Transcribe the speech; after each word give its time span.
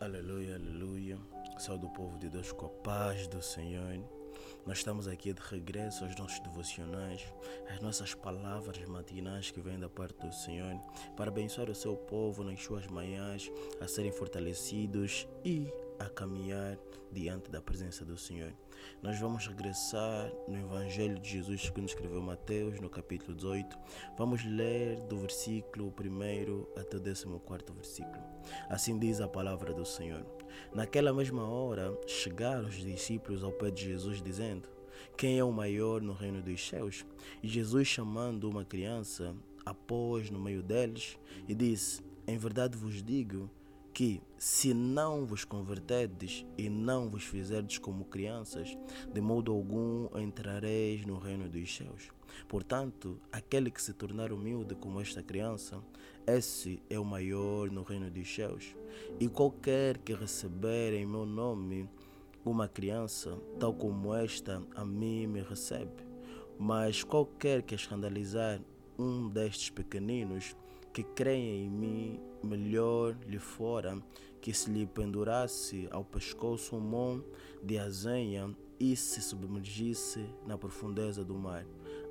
Aleluia, 0.00 0.54
aleluia. 0.54 1.18
Saúde 1.58 1.84
o 1.84 1.90
povo 1.90 2.18
de 2.18 2.30
Deus 2.30 2.52
com 2.52 2.64
a 2.64 2.68
paz 2.70 3.28
do 3.28 3.42
Senhor. 3.42 4.02
Nós 4.66 4.78
estamos 4.78 5.06
aqui 5.06 5.30
de 5.34 5.42
regresso 5.42 6.04
aos 6.04 6.16
nossos 6.16 6.40
devocionais, 6.40 7.22
às 7.68 7.82
nossas 7.82 8.14
palavras 8.14 8.82
matinais 8.88 9.50
que 9.50 9.60
vêm 9.60 9.78
da 9.78 9.90
parte 9.90 10.26
do 10.26 10.32
Senhor, 10.32 10.74
para 11.18 11.30
abençoar 11.30 11.68
o 11.68 11.74
seu 11.74 11.94
povo 11.94 12.42
nas 12.42 12.62
suas 12.62 12.86
manhãs, 12.86 13.52
a 13.78 13.86
serem 13.86 14.10
fortalecidos 14.10 15.28
e 15.44 15.70
a 16.00 16.08
caminhar 16.08 16.78
diante 17.12 17.50
da 17.50 17.60
presença 17.60 18.04
do 18.04 18.16
Senhor. 18.16 18.52
Nós 19.02 19.18
vamos 19.20 19.46
regressar 19.46 20.32
no 20.48 20.58
Evangelho 20.58 21.18
de 21.18 21.28
Jesus 21.28 21.68
que 21.68 21.80
nos 21.80 21.90
escreveu 21.90 22.22
Mateus, 22.22 22.80
no 22.80 22.88
capítulo 22.88 23.36
18. 23.36 23.78
Vamos 24.16 24.42
ler 24.44 24.98
do 25.02 25.18
versículo 25.18 25.88
1 25.88 26.80
até 26.80 26.96
o 26.96 27.00
14 27.00 27.26
versículo. 27.74 28.22
Assim 28.70 28.98
diz 28.98 29.20
a 29.20 29.28
palavra 29.28 29.74
do 29.74 29.84
Senhor. 29.84 30.24
Naquela 30.74 31.12
mesma 31.12 31.46
hora, 31.46 31.94
chegaram 32.06 32.66
os 32.66 32.76
discípulos 32.76 33.44
ao 33.44 33.52
pé 33.52 33.70
de 33.70 33.84
Jesus, 33.84 34.22
dizendo: 34.22 34.68
Quem 35.18 35.38
é 35.38 35.44
o 35.44 35.52
maior 35.52 36.00
no 36.00 36.14
reino 36.14 36.40
dos 36.40 36.66
céus? 36.66 37.04
E 37.42 37.48
Jesus, 37.48 37.86
chamando 37.86 38.48
uma 38.48 38.64
criança, 38.64 39.36
a 39.66 39.74
pôs 39.74 40.30
no 40.30 40.40
meio 40.40 40.62
deles 40.62 41.18
e 41.46 41.54
disse: 41.54 42.02
Em 42.26 42.38
verdade 42.38 42.76
vos 42.76 43.02
digo 43.02 43.50
que, 43.92 44.22
se 44.38 44.72
não 44.72 45.26
vos 45.26 45.44
converterdes 45.44 46.46
e 46.56 46.68
não 46.68 47.10
vos 47.10 47.24
fizerdes 47.24 47.78
como 47.78 48.04
crianças, 48.04 48.76
de 49.12 49.20
modo 49.20 49.52
algum 49.52 50.08
entrareis 50.18 51.04
no 51.04 51.18
reino 51.18 51.48
dos 51.48 51.74
céus. 51.74 52.08
Portanto, 52.48 53.20
aquele 53.32 53.70
que 53.70 53.82
se 53.82 53.92
tornar 53.92 54.32
humilde 54.32 54.74
como 54.74 55.00
esta 55.00 55.22
criança, 55.22 55.82
esse 56.26 56.82
é 56.88 56.98
o 56.98 57.04
maior 57.04 57.70
no 57.70 57.82
reino 57.82 58.10
dos 58.10 58.32
céus. 58.32 58.74
E 59.18 59.28
qualquer 59.28 59.98
que 59.98 60.14
receber 60.14 60.94
em 60.94 61.06
meu 61.06 61.26
nome 61.26 61.88
uma 62.44 62.68
criança, 62.68 63.36
tal 63.58 63.74
como 63.74 64.14
esta, 64.14 64.62
a 64.74 64.84
mim 64.84 65.26
me 65.26 65.42
recebe. 65.42 66.04
Mas 66.58 67.02
qualquer 67.02 67.62
que 67.62 67.74
escandalizar 67.74 68.60
um 68.98 69.28
destes 69.28 69.70
pequeninos, 69.70 70.56
que 70.92 71.02
creem 71.02 71.66
em 71.66 71.70
mim, 71.70 72.20
melhor 72.42 73.16
lhe 73.26 73.38
fora 73.38 74.00
que 74.40 74.54
se 74.54 74.70
lhe 74.70 74.86
pendurasse 74.86 75.86
ao 75.90 76.04
pescoço 76.04 76.76
um 76.76 76.80
mão 76.80 77.24
de 77.62 77.78
azenha 77.78 78.54
e 78.78 78.96
se 78.96 79.20
submergisse 79.20 80.24
na 80.46 80.56
profundeza 80.56 81.22
do 81.22 81.34
mar. 81.34 81.66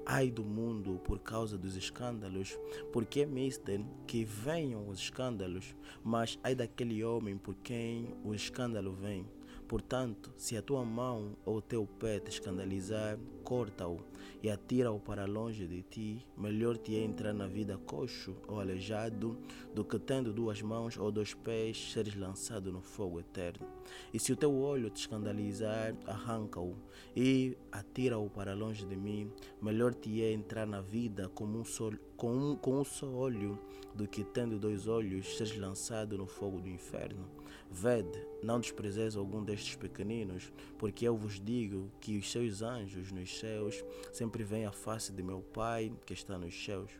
Ai 0.06 0.30
do 0.30 0.44
mundo 0.44 1.00
por 1.04 1.20
causa 1.20 1.58
dos 1.58 1.76
escândalos, 1.76 2.58
porque 2.94 3.22
é 3.22 3.26
mister 3.26 3.84
que 4.08 4.24
venham 4.24 4.88
os 4.88 5.00
escândalos, 5.00 5.76
mas 6.04 6.40
ai 6.44 6.56
daquele 6.56 7.04
homem 7.04 7.38
por 7.38 7.56
quem 7.56 8.16
o 8.24 8.34
escândalo 8.34 8.94
vem. 8.94 9.26
Portanto, 9.68 10.34
se 10.36 10.58
a 10.58 10.64
tua 10.64 10.84
mão 10.84 11.38
ou 11.46 11.58
o 11.58 11.62
teu 11.62 11.86
pé 11.86 12.20
te 12.20 12.30
escandalizar, 12.30 13.20
corta-o 13.50 14.00
e 14.44 14.50
atira-o 14.52 15.00
para 15.00 15.26
longe 15.26 15.66
de 15.66 15.82
ti. 15.82 16.24
Melhor 16.38 16.78
te 16.78 16.96
é 16.96 17.04
entrar 17.04 17.34
na 17.34 17.48
vida 17.48 17.80
coxo 17.80 18.36
ou 18.48 18.60
aleijado 18.60 19.36
do 19.74 19.84
que 19.84 19.98
tendo 19.98 20.32
duas 20.32 20.62
mãos 20.62 20.96
ou 21.00 21.12
dois 21.12 21.34
pés 21.34 21.92
seres 21.92 22.16
lançado 22.16 22.72
no 22.72 22.80
fogo 22.80 23.20
eterno. 23.20 23.68
E 24.14 24.20
se 24.20 24.32
o 24.32 24.36
teu 24.36 24.56
olho 24.56 24.92
te 24.92 25.02
escandalizar, 25.02 25.96
arranca-o 26.06 26.76
e 27.16 27.58
atira-o 27.72 28.30
para 28.30 28.54
longe 28.54 28.86
de 28.86 28.96
mim. 28.96 29.32
Melhor 29.60 29.96
te 29.96 30.22
é 30.22 30.32
entrar 30.32 30.68
na 30.68 30.80
vida 30.80 31.28
como 31.30 31.58
um 31.58 31.66
sol, 31.66 31.94
com, 32.16 32.32
um, 32.32 32.56
com 32.56 32.80
um 32.80 32.84
só 32.84 33.08
olho 33.08 33.58
do 33.96 34.08
que 34.08 34.24
tendo 34.24 34.60
dois 34.60 34.88
olhos 34.88 35.38
seres 35.38 35.58
lançado 35.58 36.20
no 36.20 36.28
fogo 36.28 36.62
do 36.62 36.70
inferno. 36.70 37.28
Vede, 37.72 38.26
não 38.42 38.60
desprezeis 38.60 39.16
algum 39.16 39.44
destes 39.44 39.76
pequeninos, 39.76 40.52
porque 40.78 41.08
eu 41.08 41.16
vos 41.16 41.40
digo 41.40 41.92
que 42.00 42.18
os 42.18 42.32
seus 42.32 42.62
anjos 42.62 43.12
nos 43.12 43.39
céus 43.40 43.84
sempre 44.12 44.44
veem 44.44 44.66
a 44.66 44.72
face 44.72 45.12
de 45.12 45.24
meu 45.24 45.42
Pai 45.42 45.92
que 46.06 46.14
está 46.14 46.38
nos 46.38 46.54
céus. 46.64 46.92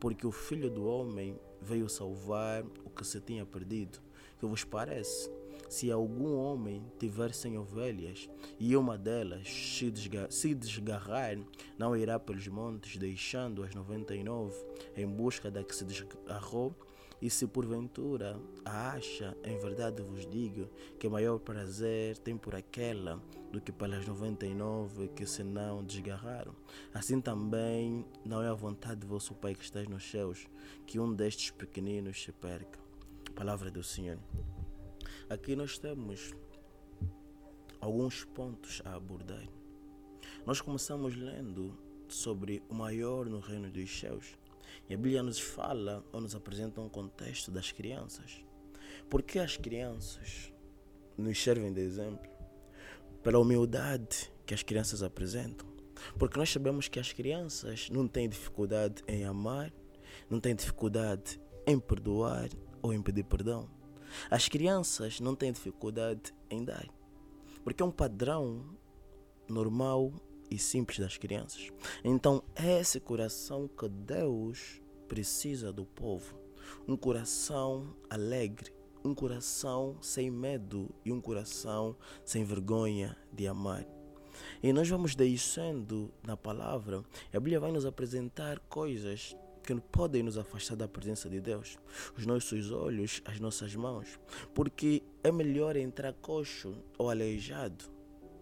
Porque 0.00 0.26
o 0.26 0.32
Filho 0.32 0.68
do 0.68 0.84
Homem 0.84 1.38
veio 1.60 1.88
salvar 1.88 2.64
o 2.84 2.90
que 2.90 3.06
se 3.06 3.20
tinha 3.20 3.46
perdido. 3.46 4.00
Que 4.38 4.46
vos 4.46 4.64
parece? 4.64 5.30
Se 5.68 5.90
algum 5.90 6.36
homem 6.36 6.84
tiver 6.98 7.32
cem 7.32 7.56
ovelhas 7.56 8.28
e 8.58 8.76
uma 8.76 8.98
delas 8.98 9.48
se, 9.48 9.90
desgar 9.90 10.30
se 10.30 10.54
desgarrar, 10.54 11.38
não 11.78 11.96
irá 11.96 12.18
pelos 12.18 12.46
montes, 12.48 12.98
deixando 12.98 13.62
as 13.62 13.74
noventa 13.74 14.14
e 14.14 14.22
nove 14.22 14.56
em 14.96 15.06
busca 15.06 15.50
da 15.50 15.64
que 15.64 15.74
se 15.74 15.84
desgarrou 15.84 16.74
e 17.22 17.30
se 17.30 17.46
porventura 17.46 18.36
a 18.64 18.90
acha, 18.94 19.36
em 19.44 19.56
verdade 19.56 20.02
vos 20.02 20.26
digo 20.26 20.68
que 20.98 21.08
maior 21.08 21.38
prazer 21.38 22.18
tem 22.18 22.36
por 22.36 22.52
aquela 22.52 23.22
do 23.52 23.60
que 23.60 23.70
pelas 23.70 24.04
noventa 24.08 24.44
e 24.44 24.52
nove 24.52 25.06
que 25.06 25.24
se 25.24 25.44
não 25.44 25.84
desgarraram. 25.84 26.52
Assim 26.92 27.20
também 27.20 28.04
não 28.24 28.42
é 28.42 28.48
a 28.48 28.54
vontade 28.54 29.02
de 29.02 29.06
vosso 29.06 29.36
Pai 29.36 29.54
que 29.54 29.62
estás 29.62 29.86
nos 29.86 30.02
céus 30.02 30.48
que 30.84 30.98
um 30.98 31.14
destes 31.14 31.52
pequeninos 31.52 32.20
se 32.20 32.32
perca. 32.32 32.80
Palavra 33.36 33.70
do 33.70 33.84
Senhor. 33.84 34.18
Aqui 35.30 35.54
nós 35.54 35.78
temos 35.78 36.34
alguns 37.80 38.24
pontos 38.24 38.82
a 38.84 38.96
abordar. 38.96 39.46
Nós 40.44 40.60
começamos 40.60 41.14
lendo 41.14 41.78
sobre 42.08 42.64
o 42.68 42.74
maior 42.74 43.26
no 43.26 43.38
reino 43.38 43.70
dos 43.70 43.88
céus. 43.96 44.36
E 44.88 44.94
a 44.94 44.96
Bíblia 44.96 45.22
nos 45.22 45.38
fala 45.38 46.04
ou 46.12 46.20
nos 46.20 46.34
apresenta 46.34 46.80
um 46.80 46.88
contexto 46.88 47.50
das 47.50 47.72
crianças. 47.72 48.44
Porque 49.08 49.38
as 49.38 49.56
crianças 49.56 50.52
nos 51.16 51.42
servem 51.42 51.72
de 51.72 51.80
exemplo? 51.80 52.30
Pela 53.22 53.38
humildade 53.38 54.32
que 54.46 54.54
as 54.54 54.62
crianças 54.62 55.02
apresentam. 55.02 55.66
Porque 56.18 56.38
nós 56.38 56.50
sabemos 56.50 56.88
que 56.88 56.98
as 56.98 57.12
crianças 57.12 57.88
não 57.90 58.08
têm 58.08 58.28
dificuldade 58.28 59.02
em 59.06 59.24
amar, 59.24 59.72
não 60.28 60.40
têm 60.40 60.54
dificuldade 60.54 61.40
em 61.66 61.78
perdoar 61.78 62.48
ou 62.80 62.92
em 62.92 63.00
pedir 63.00 63.24
perdão. 63.24 63.70
As 64.30 64.48
crianças 64.48 65.20
não 65.20 65.34
têm 65.34 65.52
dificuldade 65.52 66.34
em 66.50 66.64
dar. 66.64 66.86
Porque 67.62 67.82
é 67.82 67.86
um 67.86 67.90
padrão 67.90 68.76
normal 69.48 70.12
e 70.52 70.58
simples 70.58 70.98
das 70.98 71.16
crianças. 71.16 71.70
Então, 72.04 72.42
é 72.54 72.80
esse 72.80 73.00
coração 73.00 73.66
que 73.66 73.88
Deus 73.88 74.80
precisa 75.08 75.72
do 75.72 75.84
povo. 75.84 76.38
Um 76.86 76.96
coração 76.96 77.96
alegre, 78.08 78.72
um 79.04 79.14
coração 79.14 79.96
sem 80.00 80.30
medo 80.30 80.90
e 81.04 81.10
um 81.10 81.20
coração 81.20 81.96
sem 82.24 82.44
vergonha 82.44 83.16
de 83.32 83.46
amar. 83.46 83.86
E 84.62 84.72
nós 84.72 84.88
vamos 84.88 85.14
deixando 85.14 86.12
na 86.26 86.36
palavra, 86.36 87.02
a 87.32 87.38
Bíblia 87.38 87.60
vai 87.60 87.72
nos 87.72 87.86
apresentar 87.86 88.58
coisas 88.60 89.36
que 89.62 89.74
podem 89.74 90.22
nos 90.22 90.36
afastar 90.36 90.76
da 90.76 90.88
presença 90.88 91.30
de 91.30 91.40
Deus. 91.40 91.78
Os 92.16 92.26
nossos 92.26 92.70
olhos, 92.70 93.22
as 93.24 93.38
nossas 93.38 93.74
mãos. 93.74 94.18
Porque 94.54 95.02
é 95.22 95.30
melhor 95.30 95.76
entrar 95.76 96.12
coxo 96.14 96.76
ou 96.98 97.10
aleijado 97.10 97.91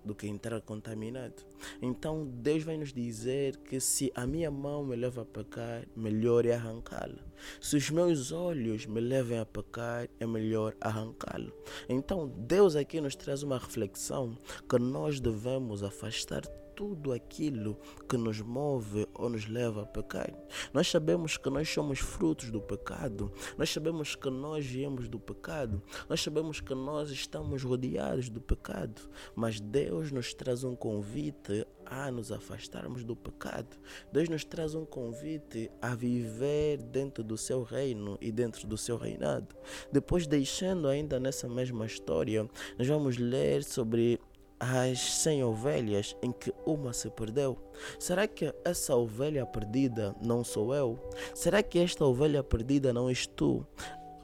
do 0.05 0.15
que 0.15 0.27
entrar 0.27 0.61
contaminado. 0.61 1.45
Então 1.81 2.27
Deus 2.27 2.63
vai 2.63 2.77
nos 2.77 2.93
dizer 2.93 3.57
que 3.59 3.81
se 3.81 4.13
a 4.15 4.27
minha 4.27 4.51
mão 4.51 4.85
me 4.85 4.97
leva 4.97 5.23
a 5.23 5.25
pecar, 5.25 5.87
melhor 5.97 6.47
é 6.47 6.55
arrancá-la. 6.55 7.25
Se 7.61 7.77
os 7.77 7.91
meus 7.91 8.33
olhos 8.33 8.87
me 8.87 9.01
levem 9.01 9.39
a 9.39 9.47
pecar, 9.47 10.09
é 10.19 10.27
melhor 10.27 10.75
arrancá-lo. 10.81 11.53
Então 11.89 12.29
Deus 12.29 12.77
aqui 12.77 13.01
nos 13.01 13.17
traz 13.17 13.43
uma 13.43 13.59
reflexão 13.59 14.37
que 14.69 14.79
nós 14.79 15.21
devemos 15.21 15.83
afastar 15.83 16.43
tudo 16.81 17.13
aquilo 17.13 17.79
que 18.09 18.17
nos 18.17 18.41
move 18.41 19.07
ou 19.13 19.29
nos 19.29 19.47
leva 19.47 19.83
a 19.83 19.87
pecar. 19.87 20.33
Nós 20.73 20.89
sabemos 20.89 21.37
que 21.37 21.51
nós 21.51 21.69
somos 21.69 21.99
frutos 21.99 22.51
do 22.51 22.59
pecado, 22.59 23.31
nós 23.59 23.69
sabemos 23.69 24.17
que 24.17 24.31
nós 24.31 24.65
viemos 24.65 25.07
do 25.07 25.21
pecado, 25.21 25.83
nós 26.09 26.23
sabemos 26.23 26.59
que 26.59 26.75
nós 26.75 27.11
estamos 27.11 27.63
rodeados 27.63 28.31
do 28.31 28.41
pecado, 28.41 29.03
mas 29.37 29.61
Deus 29.61 30.11
nos 30.11 30.33
traz 30.33 30.65
um 30.65 30.75
convite 30.75 31.67
a 31.85 32.11
nos 32.11 32.33
afastarmos 32.33 33.05
do 33.05 33.15
pecado. 33.15 33.77
Deus 34.11 34.31
nos 34.31 34.45
traz 34.45 34.75
um 34.75 34.87
convite 34.87 35.71
a 35.83 35.95
viver 35.95 36.81
dentro 36.81 37.23
do 37.23 37.37
seu 37.37 37.63
reino 37.63 38.17
e 38.23 38.33
dentro 38.33 38.67
do 38.67 38.79
seu 38.79 38.97
reinado. 38.97 39.55
Depois, 39.93 40.27
deixando 40.27 40.89
ainda 40.89 41.21
nessa 41.21 41.47
mesma 41.47 41.85
história, 41.85 42.49
nós 42.79 42.87
vamos 42.89 43.19
ler 43.19 43.65
sobre 43.65 44.19
as 44.61 45.01
100 45.23 45.45
ovelhas 45.45 46.15
em 46.23 46.31
que 46.31 46.53
uma 46.67 46.93
se 46.93 47.09
perdeu? 47.09 47.57
Será 47.99 48.29
que 48.29 48.55
essa 48.63 48.95
ovelha 48.95 49.47
perdida 49.47 50.15
não 50.23 50.45
sou 50.45 50.75
eu? 50.75 50.99
Será 51.35 51.63
que 51.63 51.79
esta 51.79 52.05
ovelha 52.05 52.45
perdida 52.45 52.93
não 52.93 53.09
és 53.09 53.27
tu? 53.27 53.67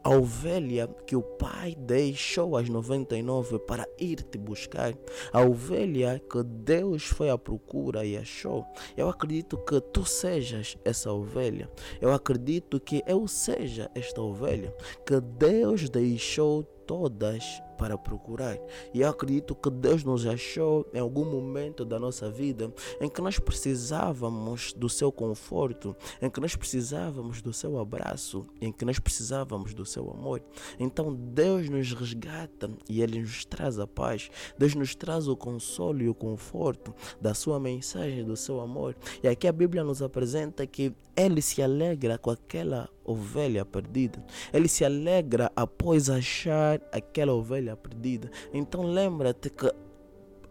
A 0.04 0.10
ovelha 0.10 0.86
que 1.04 1.16
o 1.16 1.22
pai 1.22 1.74
deixou 1.76 2.56
às 2.56 2.68
99 2.68 3.58
para 3.58 3.88
ir 3.98 4.22
te 4.22 4.38
buscar, 4.38 4.94
a 5.32 5.40
ovelha 5.40 6.22
que 6.30 6.44
Deus 6.44 7.02
foi 7.02 7.28
à 7.28 7.36
procura 7.36 8.04
e 8.04 8.16
achou. 8.16 8.64
Eu 8.96 9.08
acredito 9.08 9.58
que 9.58 9.80
tu 9.80 10.04
sejas 10.04 10.78
essa 10.84 11.12
ovelha. 11.12 11.68
Eu 12.00 12.12
acredito 12.12 12.78
que 12.78 13.02
eu 13.04 13.26
seja 13.26 13.90
esta 13.96 14.22
ovelha 14.22 14.72
que 15.04 15.20
Deus 15.20 15.88
deixou 15.88 16.64
todas 16.86 17.60
para 17.76 17.96
procurar. 17.96 18.58
E 18.92 19.04
acredito 19.04 19.54
que 19.54 19.70
Deus 19.70 20.02
nos 20.02 20.26
achou 20.26 20.86
em 20.92 20.98
algum 20.98 21.24
momento 21.24 21.84
da 21.84 21.98
nossa 21.98 22.30
vida 22.30 22.72
em 23.00 23.08
que 23.08 23.20
nós 23.20 23.38
precisávamos 23.38 24.72
do 24.72 24.88
seu 24.88 25.12
conforto, 25.12 25.94
em 26.20 26.30
que 26.30 26.40
nós 26.40 26.56
precisávamos 26.56 27.42
do 27.42 27.52
seu 27.52 27.78
abraço, 27.78 28.46
em 28.60 28.72
que 28.72 28.84
nós 28.84 28.98
precisávamos 28.98 29.74
do 29.74 29.84
seu 29.84 30.10
amor. 30.10 30.42
Então 30.78 31.14
Deus 31.14 31.68
nos 31.68 31.92
resgata 31.92 32.70
e 32.88 33.02
Ele 33.02 33.20
nos 33.20 33.44
traz 33.44 33.78
a 33.78 33.86
paz. 33.86 34.30
Deus 34.58 34.74
nos 34.74 34.94
traz 34.94 35.28
o 35.28 35.36
consolo 35.36 36.02
e 36.02 36.08
o 36.08 36.14
conforto 36.14 36.94
da 37.20 37.34
sua 37.34 37.60
mensagem, 37.60 38.24
do 38.24 38.36
seu 38.36 38.60
amor. 38.60 38.96
E 39.22 39.28
aqui 39.28 39.46
a 39.46 39.52
Bíblia 39.52 39.84
nos 39.84 40.02
apresenta 40.02 40.66
que 40.66 40.94
Ele 41.16 41.42
se 41.42 41.62
alegra 41.62 42.16
com 42.18 42.30
aquela 42.30 42.88
ovelha 43.06 43.64
perdida. 43.64 44.24
Ele 44.52 44.68
se 44.68 44.84
alegra 44.84 45.50
após 45.54 46.10
achar 46.10 46.80
aquela 46.92 47.32
ovelha 47.32 47.76
perdida. 47.76 48.30
Então 48.52 48.82
lembra-te 48.82 49.50
que 49.50 49.72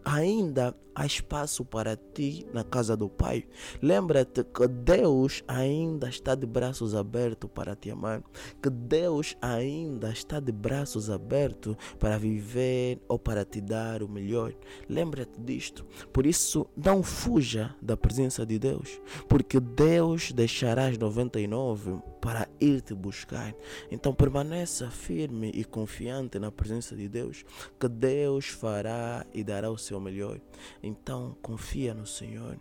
ainda 0.04 0.76
há 0.96 1.06
espaço 1.06 1.66
para 1.66 1.96
ti 1.96 2.48
na 2.54 2.64
casa 2.64 2.96
do 2.96 3.10
Pai. 3.10 3.46
Lembra-te 3.82 4.44
que 4.44 4.68
Deus 4.68 5.44
ainda 5.48 6.10
está 6.10 6.34
de 6.34 6.48
braços 6.48 6.96
abertos 6.96 7.50
para 7.54 7.76
te 7.76 7.92
amar, 7.92 8.24
que 8.64 8.70
Deus 8.70 9.36
ainda 9.42 10.10
está 10.12 10.40
de 10.40 10.52
braços 10.52 11.10
abertos 11.10 11.76
para 12.00 12.18
viver 12.18 13.00
ou 13.08 13.20
para 13.20 13.44
te 13.44 13.60
dar 13.60 14.02
o 14.02 14.08
melhor. 14.08 14.54
Lembra-te 14.88 15.40
disto. 15.42 15.86
Por 16.14 16.26
isso, 16.26 16.66
não 16.76 17.04
fuja 17.04 17.76
da 17.82 17.98
presença 17.98 18.46
de 18.46 18.58
Deus, 18.58 19.02
porque 19.28 19.60
Deus 19.60 20.32
deixará 20.32 20.88
as 20.88 20.98
99 20.98 22.02
para 22.26 22.48
ir 22.60 22.82
te 22.82 22.96
buscar. 22.96 23.54
Então 23.92 24.12
permaneça 24.12 24.90
firme 24.90 25.52
e 25.54 25.64
confiante 25.64 26.40
na 26.40 26.52
presença 26.52 26.96
de 26.96 27.08
Deus, 27.08 27.46
que 27.80 27.88
Deus 27.88 28.48
fará 28.48 29.24
e 29.32 29.44
dará 29.44 29.70
o 29.70 29.78
seu 29.78 30.00
melhor. 30.00 30.40
Então 30.88 31.36
confia 31.42 31.96
no 31.96 32.06
Senhor, 32.06 32.60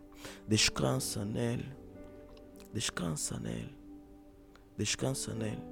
descansa 0.49 1.27
nele, 1.27 1.71
descansa 2.73 3.39
nele, 3.39 3.77
descansa 4.79 5.35
nele. 5.35 5.63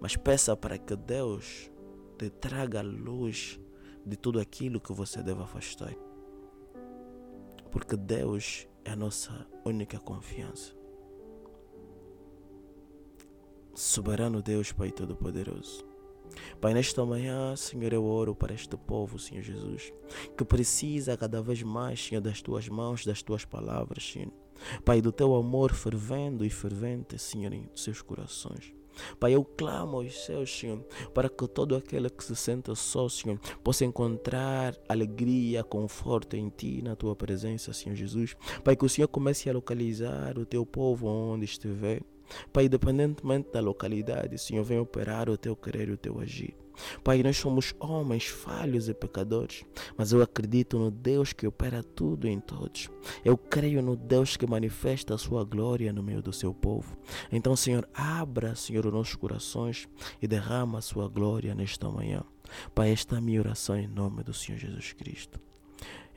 Mas 0.00 0.16
peça 0.16 0.56
para 0.56 0.78
que 0.78 0.96
Deus 0.96 1.70
te 2.16 2.30
traga 2.30 2.80
luz 2.80 3.60
de 4.06 4.16
tudo 4.16 4.40
aquilo 4.40 4.80
que 4.80 4.94
você 4.94 5.22
deve 5.22 5.42
afastar. 5.42 5.94
Porque 7.70 7.98
Deus 7.98 8.66
é 8.82 8.92
a 8.92 8.96
nossa 8.96 9.46
única 9.62 9.98
confiança. 9.98 10.74
Soberano 13.74 14.40
Deus, 14.40 14.72
Pai 14.72 14.90
Todo-Poderoso. 14.90 15.84
Pai, 16.60 16.74
nesta 16.74 17.04
manhã, 17.04 17.54
Senhor, 17.56 17.92
eu 17.92 18.04
oro 18.04 18.34
para 18.34 18.54
este 18.54 18.76
povo, 18.76 19.18
Senhor 19.18 19.42
Jesus, 19.42 19.92
que 20.36 20.44
precisa 20.44 21.16
cada 21.16 21.42
vez 21.42 21.62
mais, 21.62 22.04
Senhor, 22.04 22.20
das 22.20 22.40
tuas 22.40 22.68
mãos, 22.68 23.04
das 23.04 23.22
tuas 23.22 23.44
palavras, 23.44 24.12
Senhor. 24.12 24.32
Pai, 24.84 25.02
do 25.02 25.12
teu 25.12 25.34
amor 25.34 25.72
fervendo 25.72 26.44
e 26.44 26.50
fervente, 26.50 27.18
Senhor, 27.18 27.52
em 27.52 27.68
seus 27.74 28.00
corações. 28.00 28.74
Pai, 29.20 29.34
eu 29.34 29.44
clamo 29.44 29.98
aos 29.98 30.24
céus, 30.24 30.50
Senhor, 30.50 30.78
para 31.12 31.28
que 31.28 31.46
todo 31.46 31.76
aquele 31.76 32.08
que 32.08 32.24
se 32.24 32.34
senta 32.34 32.74
só, 32.74 33.08
Senhor, 33.08 33.38
possa 33.62 33.84
encontrar 33.84 34.74
alegria, 34.88 35.62
conforto 35.62 36.36
em 36.36 36.48
Ti, 36.48 36.82
na 36.82 36.96
Tua 36.96 37.14
presença, 37.14 37.72
Senhor 37.72 37.94
Jesus. 37.94 38.34
Pai, 38.64 38.74
que 38.74 38.84
o 38.84 38.88
Senhor 38.88 39.08
comece 39.08 39.50
a 39.50 39.52
localizar 39.52 40.38
o 40.38 40.46
Teu 40.46 40.64
povo 40.64 41.06
onde 41.06 41.44
estiver. 41.44 42.02
Pai, 42.52 42.66
independentemente 42.66 43.50
da 43.52 43.60
localidade, 43.60 44.38
Senhor, 44.38 44.64
vem 44.64 44.78
operar 44.78 45.28
o 45.28 45.36
teu 45.36 45.54
querer 45.56 45.88
e 45.88 45.92
o 45.92 45.96
teu 45.96 46.20
agir. 46.20 46.54
Pai, 47.02 47.22
nós 47.22 47.36
somos 47.36 47.74
homens 47.78 48.26
falhos 48.26 48.88
e 48.88 48.94
pecadores, 48.94 49.64
mas 49.96 50.12
eu 50.12 50.22
acredito 50.22 50.78
no 50.78 50.90
Deus 50.90 51.32
que 51.32 51.46
opera 51.46 51.82
tudo 51.82 52.28
em 52.28 52.38
todos. 52.38 52.90
Eu 53.24 53.36
creio 53.36 53.82
no 53.82 53.96
Deus 53.96 54.36
que 54.36 54.46
manifesta 54.46 55.14
a 55.14 55.18
sua 55.18 55.44
glória 55.44 55.92
no 55.92 56.02
meio 56.02 56.22
do 56.22 56.32
seu 56.32 56.52
povo. 56.52 56.96
Então, 57.32 57.56
Senhor, 57.56 57.88
abra, 57.94 58.54
Senhor, 58.54 58.86
os 58.86 58.92
nossos 58.92 59.14
corações 59.14 59.88
e 60.20 60.26
derrama 60.26 60.78
a 60.78 60.82
sua 60.82 61.08
glória 61.08 61.54
nesta 61.54 61.90
manhã. 61.90 62.22
Pai, 62.74 62.90
esta 62.90 63.16
é 63.16 63.18
a 63.18 63.22
minha 63.22 63.40
oração 63.40 63.76
em 63.76 63.88
nome 63.88 64.22
do 64.22 64.34
Senhor 64.34 64.58
Jesus 64.58 64.92
Cristo. 64.92 65.40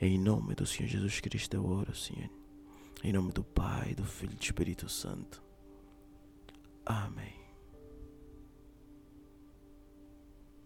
Em 0.00 0.18
nome 0.18 0.54
do 0.54 0.66
Senhor 0.66 0.88
Jesus 0.88 1.20
Cristo 1.20 1.54
eu 1.54 1.66
oro, 1.66 1.94
Senhor. 1.94 2.30
Em 3.02 3.12
nome 3.12 3.32
do 3.32 3.42
Pai, 3.42 3.94
do 3.94 4.04
Filho 4.04 4.32
e 4.32 4.36
do 4.36 4.42
Espírito 4.42 4.88
Santo. 4.88 5.49
Amém. 6.90 7.39